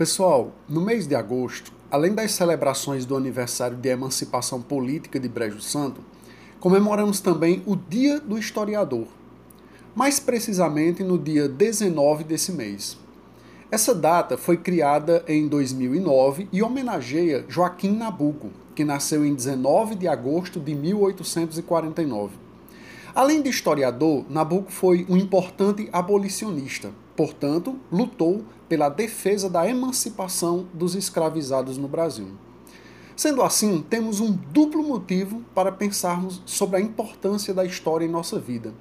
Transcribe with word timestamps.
Pessoal, 0.00 0.52
no 0.66 0.80
mês 0.80 1.06
de 1.06 1.14
agosto, 1.14 1.74
além 1.90 2.14
das 2.14 2.32
celebrações 2.32 3.04
do 3.04 3.14
aniversário 3.14 3.76
de 3.76 3.90
emancipação 3.90 4.62
política 4.62 5.20
de 5.20 5.28
Brejo 5.28 5.60
Santo, 5.60 6.00
comemoramos 6.58 7.20
também 7.20 7.62
o 7.66 7.76
Dia 7.76 8.18
do 8.18 8.38
Historiador, 8.38 9.06
mais 9.94 10.18
precisamente 10.18 11.04
no 11.04 11.18
dia 11.18 11.46
19 11.46 12.24
desse 12.24 12.50
mês. 12.50 12.96
Essa 13.70 13.94
data 13.94 14.38
foi 14.38 14.56
criada 14.56 15.22
em 15.28 15.46
2009 15.46 16.48
e 16.50 16.62
homenageia 16.62 17.44
Joaquim 17.46 17.94
Nabuco, 17.94 18.48
que 18.74 18.86
nasceu 18.86 19.22
em 19.22 19.34
19 19.34 19.96
de 19.96 20.08
agosto 20.08 20.58
de 20.58 20.74
1849. 20.74 22.36
Além 23.14 23.42
de 23.42 23.50
historiador, 23.50 24.24
Nabuco 24.30 24.72
foi 24.72 25.04
um 25.10 25.16
importante 25.18 25.90
abolicionista, 25.92 26.90
portanto, 27.20 27.78
lutou 27.92 28.42
pela 28.66 28.88
defesa 28.88 29.50
da 29.50 29.68
emancipação 29.68 30.66
dos 30.72 30.94
escravizados 30.94 31.76
no 31.76 31.86
Brasil. 31.86 32.28
Sendo 33.14 33.42
assim, 33.42 33.84
temos 33.90 34.20
um 34.20 34.32
duplo 34.32 34.82
motivo 34.82 35.42
para 35.54 35.70
pensarmos 35.70 36.40
sobre 36.46 36.78
a 36.78 36.80
importância 36.80 37.52
da 37.52 37.62
história 37.62 38.06
em 38.06 38.10
nossa 38.10 38.38
vida. 38.38 38.72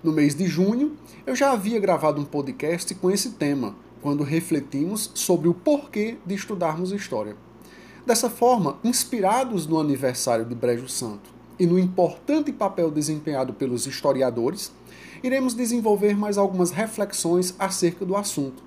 No 0.00 0.12
mês 0.12 0.32
de 0.32 0.46
junho, 0.46 0.96
eu 1.26 1.34
já 1.34 1.50
havia 1.50 1.80
gravado 1.80 2.20
um 2.20 2.24
podcast 2.24 2.94
com 2.94 3.10
esse 3.10 3.30
tema, 3.30 3.74
quando 4.00 4.22
refletimos 4.22 5.10
sobre 5.12 5.48
o 5.48 5.54
porquê 5.54 6.18
de 6.24 6.36
estudarmos 6.36 6.92
história. 6.92 7.36
Dessa 8.06 8.30
forma, 8.30 8.78
inspirados 8.84 9.66
no 9.66 9.80
aniversário 9.80 10.44
de 10.44 10.54
Brejo 10.54 10.88
Santo 10.88 11.41
e 11.58 11.66
no 11.66 11.78
importante 11.78 12.52
papel 12.52 12.90
desempenhado 12.90 13.52
pelos 13.52 13.86
historiadores, 13.86 14.72
iremos 15.22 15.54
desenvolver 15.54 16.16
mais 16.16 16.36
algumas 16.36 16.70
reflexões 16.70 17.54
acerca 17.58 18.04
do 18.04 18.16
assunto, 18.16 18.62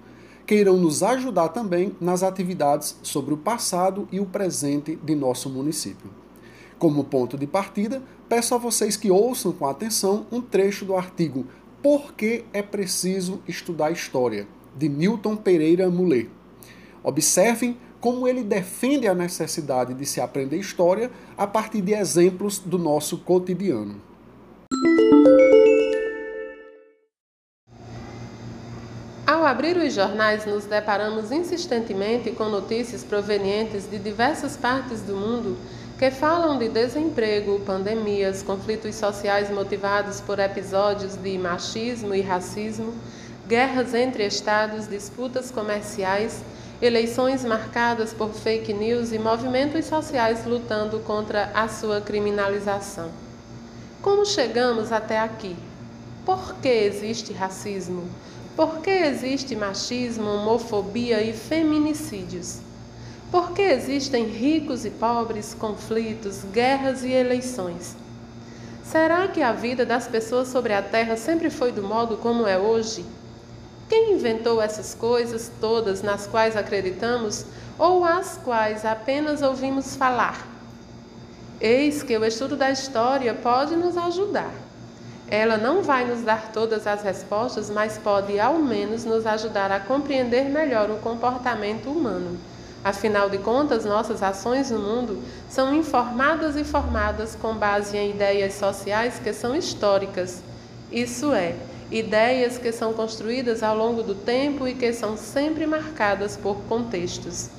que 0.45 0.55
irão 0.55 0.77
nos 0.77 1.03
ajudar 1.03 1.49
também 1.49 1.95
nas 1.99 2.23
atividades 2.23 2.97
sobre 3.01 3.33
o 3.33 3.37
passado 3.37 4.07
e 4.11 4.19
o 4.19 4.25
presente 4.25 4.95
de 4.95 5.15
nosso 5.15 5.49
município. 5.49 6.09
Como 6.77 7.05
ponto 7.05 7.37
de 7.37 7.47
partida, 7.47 8.01
peço 8.27 8.53
a 8.53 8.57
vocês 8.57 8.97
que 8.97 9.09
ouçam 9.09 9.51
com 9.51 9.65
atenção 9.65 10.25
um 10.31 10.41
trecho 10.41 10.85
do 10.85 10.95
artigo 10.95 11.45
Por 11.81 12.13
que 12.13 12.43
é 12.51 12.61
preciso 12.61 13.41
estudar 13.47 13.91
história, 13.91 14.47
de 14.75 14.89
Milton 14.89 15.35
Pereira 15.35 15.89
Mulher. 15.89 16.27
Observem 17.03 17.77
como 18.05 18.27
ele 18.27 18.43
defende 18.43 19.07
a 19.07 19.15
necessidade 19.15 19.95
de 19.95 20.05
se 20.05 20.21
aprender 20.21 20.57
história 20.57 21.09
a 21.35 21.47
partir 21.47 21.81
de 21.81 21.91
exemplos 21.91 22.59
do 22.59 22.77
nosso 22.77 23.17
cotidiano. 23.17 23.99
Ao 29.25 29.43
abrir 29.43 29.75
os 29.77 29.91
jornais, 29.91 30.45
nos 30.45 30.65
deparamos 30.65 31.31
insistentemente 31.31 32.29
com 32.29 32.45
notícias 32.45 33.03
provenientes 33.03 33.89
de 33.89 33.97
diversas 33.97 34.55
partes 34.55 35.01
do 35.01 35.15
mundo 35.15 35.57
que 35.97 36.11
falam 36.11 36.59
de 36.59 36.69
desemprego, 36.69 37.59
pandemias, 37.61 38.43
conflitos 38.43 38.93
sociais 38.93 39.49
motivados 39.49 40.21
por 40.21 40.37
episódios 40.37 41.15
de 41.15 41.39
machismo 41.39 42.13
e 42.13 42.21
racismo, 42.21 42.93
guerras 43.47 43.93
entre 43.93 44.25
estados, 44.25 44.87
disputas 44.87 45.51
comerciais, 45.51 46.41
eleições 46.81 47.45
marcadas 47.45 48.11
por 48.11 48.33
fake 48.33 48.73
news 48.73 49.11
e 49.11 49.19
movimentos 49.19 49.85
sociais 49.85 50.45
lutando 50.45 50.99
contra 50.99 51.51
a 51.53 51.67
sua 51.67 52.01
criminalização. 52.01 53.09
Como 54.01 54.25
chegamos 54.25 54.91
até 54.91 55.19
aqui? 55.19 55.55
Por 56.25 56.55
que 56.55 56.67
existe 56.67 57.33
racismo? 57.33 58.03
Por 58.55 58.79
que 58.79 58.89
existe 58.89 59.55
machismo, 59.55 60.27
homofobia 60.27 61.21
e 61.21 61.33
feminicídios? 61.33 62.59
Por 63.31 63.51
que 63.51 63.61
existem 63.61 64.25
ricos 64.25 64.85
e 64.85 64.89
pobres, 64.89 65.53
conflitos, 65.53 66.43
guerras 66.51 67.03
e 67.03 67.11
eleições? 67.11 67.95
Será 68.83 69.27
que 69.27 69.41
a 69.41 69.51
vida 69.51 69.85
das 69.85 70.07
pessoas 70.07 70.47
sobre 70.47 70.73
a 70.73 70.81
Terra 70.81 71.15
sempre 71.17 71.49
foi 71.49 71.71
do 71.71 71.83
modo 71.83 72.17
como 72.17 72.47
é 72.47 72.57
hoje? 72.57 73.05
Quem 73.87 74.13
inventou 74.13 74.61
essas 74.61 74.95
coisas 74.95 75.51
todas 75.61 76.01
nas 76.01 76.25
quais 76.25 76.55
acreditamos 76.55 77.45
ou 77.77 78.03
as 78.03 78.39
quais 78.43 78.83
apenas 78.83 79.41
ouvimos 79.43 79.95
falar? 79.95 80.47
Eis 81.61 82.01
que 82.01 82.17
o 82.17 82.25
estudo 82.25 82.55
da 82.55 82.71
história 82.71 83.33
pode 83.33 83.75
nos 83.75 83.95
ajudar. 83.95 84.51
Ela 85.27 85.57
não 85.57 85.83
vai 85.83 86.05
nos 86.05 86.21
dar 86.21 86.51
todas 86.51 86.85
as 86.85 87.01
respostas, 87.03 87.69
mas 87.69 87.97
pode 87.97 88.39
ao 88.39 88.55
menos 88.55 89.05
nos 89.05 89.25
ajudar 89.25 89.71
a 89.71 89.79
compreender 89.79 90.45
melhor 90.45 90.89
o 90.89 90.97
comportamento 90.97 91.89
humano. 91.89 92.37
Afinal 92.83 93.29
de 93.29 93.39
contas, 93.39 93.85
nossas 93.85 94.21
ações 94.21 94.69
no 94.69 94.79
mundo 94.79 95.23
são 95.49 95.73
informadas 95.73 96.55
e 96.55 96.63
formadas 96.63 97.35
com 97.35 97.55
base 97.55 97.97
em 97.97 98.11
ideias 98.11 98.53
sociais 98.53 99.17
que 99.17 99.33
são 99.33 99.55
históricas. 99.55 100.43
Isso 100.91 101.33
é, 101.33 101.55
ideias 101.91 102.57
que 102.57 102.71
são 102.71 102.93
construídas 102.93 103.61
ao 103.61 103.77
longo 103.77 104.03
do 104.03 104.15
tempo 104.15 104.67
e 104.67 104.73
que 104.73 104.91
são 104.93 105.15
sempre 105.15 105.65
marcadas 105.65 106.35
por 106.35 106.57
contextos. 106.69 107.49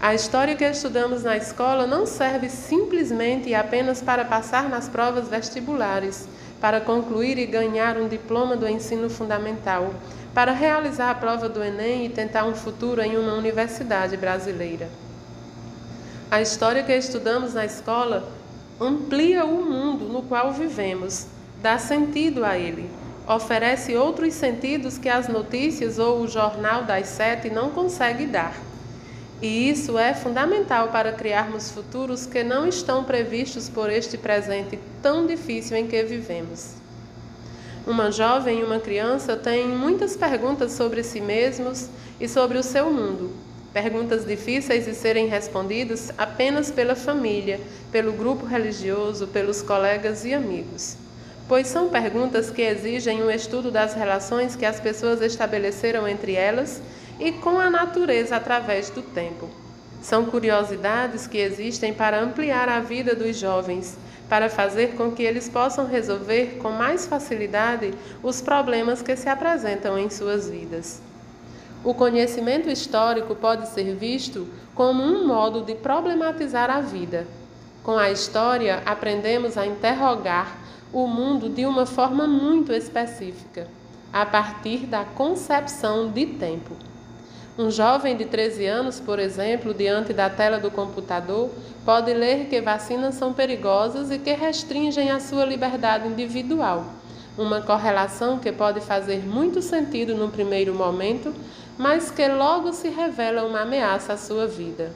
A 0.00 0.14
história 0.14 0.56
que 0.56 0.64
estudamos 0.64 1.24
na 1.24 1.36
escola 1.36 1.86
não 1.86 2.06
serve 2.06 2.48
simplesmente 2.48 3.50
e 3.50 3.54
apenas 3.54 4.00
para 4.00 4.24
passar 4.24 4.68
nas 4.68 4.88
provas 4.88 5.28
vestibulares 5.28 6.26
para 6.60 6.80
concluir 6.80 7.38
e 7.38 7.46
ganhar 7.46 7.96
um 7.96 8.06
diploma 8.06 8.54
do 8.54 8.68
ensino 8.68 9.08
fundamental, 9.08 9.94
para 10.34 10.52
realizar 10.52 11.10
a 11.10 11.14
prova 11.14 11.48
do 11.48 11.64
Enem 11.64 12.04
e 12.04 12.10
tentar 12.10 12.44
um 12.44 12.54
futuro 12.54 13.00
em 13.00 13.16
uma 13.16 13.32
universidade 13.32 14.16
brasileira. 14.16 14.88
A 16.30 16.40
história 16.40 16.82
que 16.82 16.92
estudamos 16.92 17.54
na 17.54 17.64
escola 17.64 18.28
amplia 18.80 19.44
o 19.44 19.64
mundo 19.64 20.04
no 20.04 20.22
qual 20.22 20.52
vivemos, 20.52 21.26
dá 21.60 21.78
sentido 21.78 22.44
a 22.44 22.56
ele, 22.56 22.88
oferece 23.34 23.96
outros 23.96 24.34
sentidos 24.34 24.98
que 24.98 25.08
as 25.08 25.28
notícias 25.28 26.00
ou 26.00 26.20
o 26.20 26.26
jornal 26.26 26.82
das 26.82 27.06
sete 27.06 27.48
não 27.48 27.70
consegue 27.70 28.26
dar. 28.26 28.54
E 29.40 29.70
isso 29.70 29.96
é 29.96 30.12
fundamental 30.12 30.88
para 30.88 31.12
criarmos 31.12 31.70
futuros 31.70 32.26
que 32.26 32.42
não 32.42 32.66
estão 32.66 33.04
previstos 33.04 33.68
por 33.68 33.88
este 33.88 34.18
presente 34.18 34.78
tão 35.00 35.26
difícil 35.26 35.76
em 35.76 35.86
que 35.86 36.02
vivemos. 36.02 36.74
Uma 37.86 38.10
jovem 38.10 38.60
e 38.60 38.64
uma 38.64 38.80
criança 38.80 39.36
têm 39.36 39.66
muitas 39.68 40.16
perguntas 40.16 40.72
sobre 40.72 41.02
si 41.04 41.20
mesmos 41.20 41.88
e 42.20 42.28
sobre 42.28 42.58
o 42.58 42.62
seu 42.64 42.90
mundo. 42.90 43.30
Perguntas 43.72 44.26
difíceis 44.26 44.86
de 44.86 44.94
serem 44.94 45.28
respondidas 45.28 46.12
apenas 46.18 46.70
pela 46.72 46.96
família, 46.96 47.60
pelo 47.92 48.12
grupo 48.12 48.44
religioso, 48.44 49.28
pelos 49.28 49.62
colegas 49.62 50.24
e 50.24 50.34
amigos. 50.34 50.96
Pois 51.48 51.66
são 51.66 51.88
perguntas 51.88 52.50
que 52.50 52.62
exigem 52.62 53.22
um 53.22 53.30
estudo 53.30 53.70
das 53.70 53.94
relações 53.94 54.54
que 54.54 54.64
as 54.64 54.78
pessoas 54.78 55.20
estabeleceram 55.20 56.06
entre 56.06 56.34
elas 56.34 56.80
e 57.18 57.32
com 57.32 57.58
a 57.58 57.68
natureza 57.68 58.36
através 58.36 58.90
do 58.90 59.02
tempo. 59.02 59.48
São 60.00 60.24
curiosidades 60.24 61.26
que 61.26 61.38
existem 61.38 61.92
para 61.92 62.20
ampliar 62.20 62.68
a 62.68 62.80
vida 62.80 63.14
dos 63.14 63.36
jovens, 63.36 63.98
para 64.28 64.48
fazer 64.48 64.94
com 64.94 65.10
que 65.10 65.22
eles 65.22 65.48
possam 65.48 65.86
resolver 65.86 66.58
com 66.62 66.70
mais 66.70 67.06
facilidade 67.06 67.92
os 68.22 68.40
problemas 68.40 69.02
que 69.02 69.14
se 69.16 69.28
apresentam 69.28 69.98
em 69.98 70.08
suas 70.08 70.48
vidas. 70.48 71.02
O 71.82 71.92
conhecimento 71.92 72.68
histórico 72.70 73.34
pode 73.34 73.68
ser 73.68 73.94
visto 73.94 74.46
como 74.74 75.02
um 75.02 75.26
modo 75.26 75.62
de 75.62 75.74
problematizar 75.74 76.70
a 76.70 76.80
vida. 76.80 77.26
Com 77.82 77.98
a 77.98 78.10
história, 78.10 78.82
aprendemos 78.86 79.58
a 79.58 79.66
interrogar 79.66 80.58
o 80.92 81.06
mundo 81.06 81.48
de 81.48 81.64
uma 81.66 81.86
forma 81.86 82.26
muito 82.26 82.72
específica, 82.72 83.68
a 84.12 84.26
partir 84.26 84.86
da 84.86 85.04
concepção 85.04 86.10
de 86.10 86.26
tempo. 86.26 86.74
Um 87.58 87.70
jovem 87.70 88.16
de 88.16 88.24
13 88.24 88.66
anos, 88.66 88.98
por 88.98 89.18
exemplo, 89.18 89.74
diante 89.74 90.12
da 90.12 90.30
tela 90.30 90.58
do 90.58 90.70
computador, 90.70 91.50
pode 91.84 92.12
ler 92.12 92.46
que 92.46 92.60
vacinas 92.60 93.14
são 93.14 93.32
perigosas 93.32 94.10
e 94.10 94.18
que 94.18 94.32
restringem 94.32 95.10
a 95.10 95.20
sua 95.20 95.44
liberdade 95.44 96.08
individual. 96.08 96.86
Uma 97.36 97.60
correlação 97.60 98.38
que 98.38 98.50
pode 98.50 98.80
fazer 98.80 99.26
muito 99.26 99.60
sentido 99.62 100.14
no 100.14 100.28
primeiro 100.28 100.74
momento, 100.74 101.34
mas 101.78 102.10
que 102.10 102.26
logo 102.28 102.72
se 102.72 102.88
revela 102.88 103.44
uma 103.44 103.60
ameaça 103.60 104.14
à 104.14 104.16
sua 104.16 104.46
vida. 104.46 104.92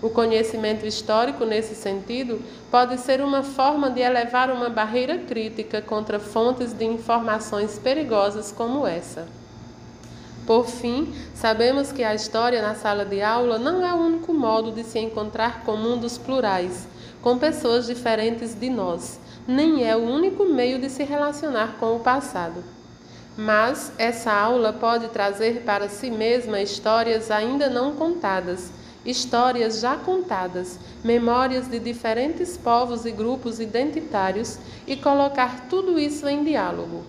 O 0.00 0.08
conhecimento 0.08 0.86
histórico, 0.86 1.44
nesse 1.44 1.74
sentido, 1.74 2.40
pode 2.70 2.96
ser 2.98 3.20
uma 3.20 3.42
forma 3.42 3.90
de 3.90 4.00
elevar 4.00 4.48
uma 4.48 4.68
barreira 4.68 5.18
crítica 5.18 5.82
contra 5.82 6.20
fontes 6.20 6.72
de 6.72 6.84
informações 6.84 7.80
perigosas 7.80 8.52
como 8.52 8.86
essa. 8.86 9.26
Por 10.46 10.66
fim, 10.66 11.12
sabemos 11.34 11.90
que 11.90 12.04
a 12.04 12.14
história 12.14 12.62
na 12.62 12.76
sala 12.76 13.04
de 13.04 13.20
aula 13.20 13.58
não 13.58 13.84
é 13.84 13.92
o 13.92 13.98
único 13.98 14.32
modo 14.32 14.70
de 14.70 14.84
se 14.84 15.00
encontrar 15.00 15.64
com 15.64 15.76
mundos 15.76 16.16
plurais, 16.16 16.86
com 17.20 17.36
pessoas 17.36 17.86
diferentes 17.86 18.54
de 18.54 18.70
nós, 18.70 19.18
nem 19.48 19.84
é 19.84 19.96
o 19.96 20.00
único 20.00 20.44
meio 20.44 20.78
de 20.78 20.88
se 20.88 21.02
relacionar 21.02 21.74
com 21.80 21.96
o 21.96 22.00
passado. 22.00 22.62
Mas 23.36 23.92
essa 23.98 24.32
aula 24.32 24.72
pode 24.72 25.08
trazer 25.08 25.62
para 25.64 25.88
si 25.88 26.08
mesma 26.08 26.60
histórias 26.60 27.32
ainda 27.32 27.68
não 27.68 27.96
contadas 27.96 28.77
histórias 29.04 29.80
já 29.80 29.96
contadas, 29.96 30.78
memórias 31.02 31.68
de 31.68 31.78
diferentes 31.78 32.56
povos 32.56 33.04
e 33.04 33.10
grupos 33.10 33.60
identitários 33.60 34.58
e 34.86 34.96
colocar 34.96 35.68
tudo 35.68 35.98
isso 35.98 36.28
em 36.28 36.44
diálogo. 36.44 37.04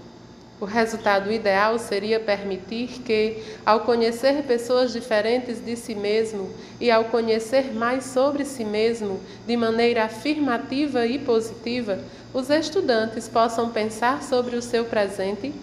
O 0.62 0.66
resultado 0.66 1.32
ideal 1.32 1.80
seria 1.80 2.20
permitir 2.20 3.02
que, 3.06 3.42
ao 3.66 3.82
conhecer 3.82 4.44
pessoas 4.44 4.92
diferentes 4.92 5.64
de 5.64 5.78
si 5.78 5.96
mesmo 5.96 6.50
e 6.82 6.92
ao 6.92 7.06
conhecer 7.06 7.74
mais 7.74 8.04
sobre 8.04 8.44
si 8.44 8.66
mesmo 8.66 9.22
de 9.48 9.56
maneira 9.56 10.04
afirmativa 10.04 11.06
e 11.06 11.18
positiva, 11.18 12.00
os 12.34 12.50
estudantes 12.50 13.30
possam 13.30 13.70
pensar 13.70 14.22
sobre 14.22 14.58
o 14.58 14.62
seu 14.62 14.84
presente 14.84 15.54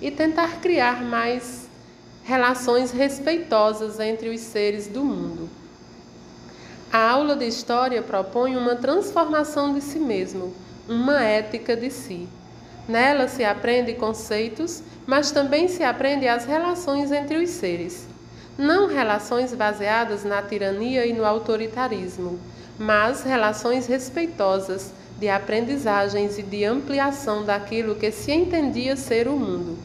e 0.00 0.10
tentar 0.10 0.60
criar 0.60 1.02
mais 1.02 1.68
relações 2.22 2.92
respeitosas 2.92 3.98
entre 3.98 4.28
os 4.28 4.40
seres 4.40 4.86
do 4.86 5.04
mundo. 5.04 5.63
A 6.96 7.10
aula 7.10 7.34
de 7.34 7.44
história 7.44 8.00
propõe 8.02 8.56
uma 8.56 8.76
transformação 8.76 9.74
de 9.74 9.80
si 9.80 9.98
mesmo, 9.98 10.54
uma 10.88 11.20
ética 11.24 11.76
de 11.76 11.90
si. 11.90 12.28
Nela 12.88 13.26
se 13.26 13.42
aprende 13.42 13.94
conceitos, 13.94 14.80
mas 15.04 15.32
também 15.32 15.66
se 15.66 15.82
aprende 15.82 16.28
as 16.28 16.44
relações 16.44 17.10
entre 17.10 17.38
os 17.38 17.50
seres. 17.50 18.06
Não 18.56 18.86
relações 18.86 19.52
baseadas 19.52 20.22
na 20.22 20.40
tirania 20.40 21.04
e 21.04 21.12
no 21.12 21.24
autoritarismo, 21.24 22.38
mas 22.78 23.24
relações 23.24 23.88
respeitosas, 23.88 24.92
de 25.18 25.28
aprendizagens 25.28 26.38
e 26.38 26.44
de 26.44 26.64
ampliação 26.64 27.44
daquilo 27.44 27.96
que 27.96 28.12
se 28.12 28.30
entendia 28.30 28.94
ser 28.94 29.26
o 29.26 29.32
mundo. 29.32 29.76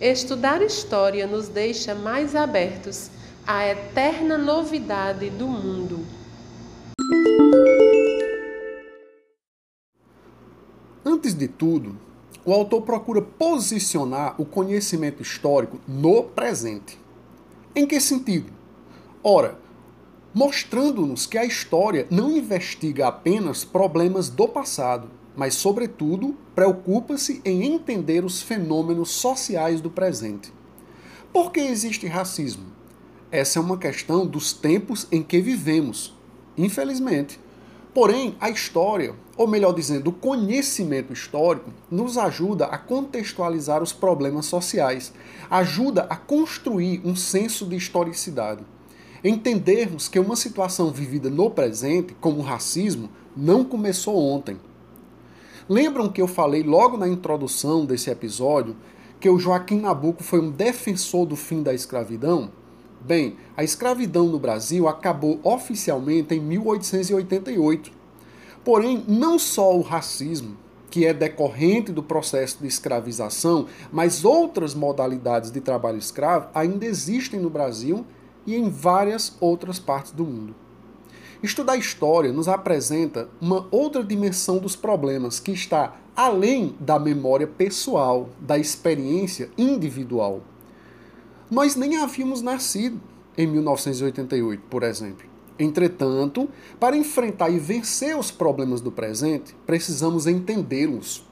Estudar 0.00 0.60
história 0.60 1.24
nos 1.24 1.46
deixa 1.46 1.94
mais 1.94 2.34
abertos 2.34 3.12
à 3.46 3.64
eterna 3.64 4.36
novidade 4.36 5.30
do 5.30 5.46
mundo. 5.46 6.21
De 11.42 11.48
tudo, 11.48 11.96
o 12.44 12.52
autor 12.52 12.82
procura 12.82 13.20
posicionar 13.20 14.40
o 14.40 14.44
conhecimento 14.44 15.22
histórico 15.22 15.80
no 15.88 16.22
presente. 16.22 16.98
Em 17.74 17.84
que 17.84 18.00
sentido? 18.00 18.52
Ora, 19.24 19.58
mostrando-nos 20.32 21.26
que 21.26 21.36
a 21.36 21.44
história 21.44 22.06
não 22.10 22.30
investiga 22.30 23.08
apenas 23.08 23.64
problemas 23.64 24.28
do 24.28 24.46
passado, 24.46 25.08
mas, 25.36 25.54
sobretudo, 25.54 26.36
preocupa-se 26.54 27.40
em 27.44 27.74
entender 27.74 28.24
os 28.24 28.40
fenômenos 28.40 29.10
sociais 29.10 29.80
do 29.80 29.90
presente. 29.90 30.52
Por 31.32 31.50
que 31.50 31.60
existe 31.60 32.06
racismo? 32.06 32.66
Essa 33.30 33.58
é 33.58 33.62
uma 33.62 33.78
questão 33.78 34.26
dos 34.26 34.52
tempos 34.52 35.08
em 35.10 35.22
que 35.22 35.40
vivemos, 35.40 36.14
infelizmente. 36.56 37.40
Porém, 37.94 38.34
a 38.40 38.48
história, 38.48 39.14
ou 39.36 39.46
melhor 39.46 39.74
dizendo, 39.74 40.08
o 40.08 40.12
conhecimento 40.12 41.12
histórico, 41.12 41.70
nos 41.90 42.16
ajuda 42.16 42.64
a 42.66 42.78
contextualizar 42.78 43.82
os 43.82 43.92
problemas 43.92 44.46
sociais, 44.46 45.12
ajuda 45.50 46.06
a 46.08 46.16
construir 46.16 47.02
um 47.04 47.14
senso 47.14 47.66
de 47.66 47.76
historicidade. 47.76 48.64
Entendermos 49.22 50.08
que 50.08 50.18
uma 50.18 50.36
situação 50.36 50.90
vivida 50.90 51.28
no 51.28 51.50
presente, 51.50 52.16
como 52.18 52.38
o 52.38 52.42
racismo, 52.42 53.10
não 53.36 53.62
começou 53.62 54.16
ontem. 54.16 54.58
Lembram 55.68 56.08
que 56.08 56.20
eu 56.20 56.26
falei 56.26 56.62
logo 56.62 56.96
na 56.96 57.06
introdução 57.06 57.84
desse 57.84 58.10
episódio 58.10 58.74
que 59.20 59.28
o 59.28 59.38
Joaquim 59.38 59.80
Nabuco 59.80 60.22
foi 60.22 60.40
um 60.40 60.50
defensor 60.50 61.26
do 61.26 61.36
fim 61.36 61.62
da 61.62 61.72
escravidão? 61.72 62.50
Bem, 63.04 63.36
a 63.56 63.64
escravidão 63.64 64.28
no 64.28 64.38
Brasil 64.38 64.86
acabou 64.86 65.40
oficialmente 65.42 66.34
em 66.34 66.40
1888. 66.40 67.90
Porém, 68.64 69.04
não 69.08 69.40
só 69.40 69.76
o 69.76 69.82
racismo, 69.82 70.56
que 70.88 71.04
é 71.04 71.12
decorrente 71.12 71.90
do 71.90 72.02
processo 72.02 72.58
de 72.60 72.68
escravização, 72.68 73.66
mas 73.90 74.24
outras 74.24 74.72
modalidades 74.72 75.50
de 75.50 75.60
trabalho 75.60 75.98
escravo 75.98 76.48
ainda 76.54 76.84
existem 76.84 77.40
no 77.40 77.50
Brasil 77.50 78.06
e 78.46 78.54
em 78.54 78.68
várias 78.68 79.36
outras 79.40 79.80
partes 79.80 80.12
do 80.12 80.24
mundo. 80.24 80.54
Estudar 81.42 81.76
história 81.76 82.32
nos 82.32 82.46
apresenta 82.46 83.28
uma 83.40 83.66
outra 83.72 84.04
dimensão 84.04 84.58
dos 84.58 84.76
problemas 84.76 85.40
que 85.40 85.50
está 85.50 85.96
além 86.14 86.76
da 86.78 87.00
memória 87.00 87.48
pessoal, 87.48 88.28
da 88.38 88.56
experiência 88.58 89.50
individual. 89.58 90.40
Nós 91.52 91.76
nem 91.76 91.98
havíamos 91.98 92.40
nascido 92.40 92.98
em 93.36 93.46
1988, 93.46 94.62
por 94.70 94.82
exemplo. 94.82 95.28
Entretanto, 95.58 96.48
para 96.80 96.96
enfrentar 96.96 97.50
e 97.50 97.58
vencer 97.58 98.16
os 98.16 98.30
problemas 98.30 98.80
do 98.80 98.90
presente, 98.90 99.54
precisamos 99.66 100.26
entendê-los. 100.26 101.26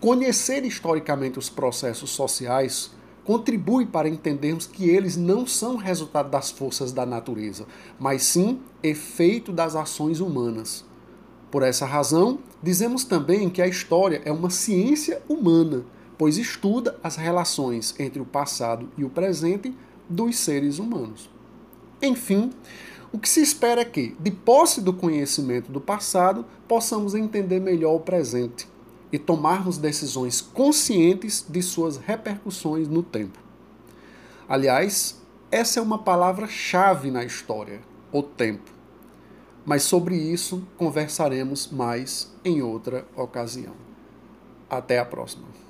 Conhecer 0.00 0.64
historicamente 0.64 1.38
os 1.38 1.50
processos 1.50 2.08
sociais 2.08 2.92
contribui 3.22 3.84
para 3.84 4.08
entendermos 4.08 4.66
que 4.66 4.88
eles 4.88 5.18
não 5.18 5.46
são 5.46 5.76
resultado 5.76 6.30
das 6.30 6.50
forças 6.50 6.90
da 6.90 7.04
natureza, 7.04 7.66
mas 7.98 8.22
sim 8.22 8.58
efeito 8.82 9.52
das 9.52 9.76
ações 9.76 10.20
humanas. 10.20 10.82
Por 11.50 11.62
essa 11.62 11.84
razão, 11.84 12.38
dizemos 12.62 13.04
também 13.04 13.50
que 13.50 13.60
a 13.60 13.68
história 13.68 14.22
é 14.24 14.32
uma 14.32 14.48
ciência 14.48 15.20
humana 15.28 15.84
pois 16.20 16.36
estuda 16.36 16.98
as 17.02 17.16
relações 17.16 17.94
entre 17.98 18.20
o 18.20 18.26
passado 18.26 18.90
e 18.98 19.02
o 19.02 19.08
presente 19.08 19.74
dos 20.06 20.36
seres 20.36 20.78
humanos. 20.78 21.30
Enfim, 22.02 22.52
o 23.10 23.18
que 23.18 23.26
se 23.26 23.40
espera 23.40 23.80
é 23.80 23.86
que, 23.86 24.14
de 24.20 24.30
posse 24.30 24.82
do 24.82 24.92
conhecimento 24.92 25.72
do 25.72 25.80
passado, 25.80 26.44
possamos 26.68 27.14
entender 27.14 27.58
melhor 27.58 27.94
o 27.94 28.00
presente 28.00 28.68
e 29.10 29.18
tomarmos 29.18 29.78
decisões 29.78 30.42
conscientes 30.42 31.42
de 31.48 31.62
suas 31.62 31.96
repercussões 31.96 32.86
no 32.86 33.02
tempo. 33.02 33.38
Aliás, 34.46 35.22
essa 35.50 35.80
é 35.80 35.82
uma 35.82 36.00
palavra-chave 36.00 37.10
na 37.10 37.24
história, 37.24 37.80
o 38.12 38.22
tempo. 38.22 38.70
Mas 39.64 39.84
sobre 39.84 40.16
isso 40.16 40.62
conversaremos 40.76 41.68
mais 41.68 42.30
em 42.44 42.60
outra 42.60 43.06
ocasião. 43.16 43.72
Até 44.68 44.98
a 44.98 45.04
próxima. 45.06 45.69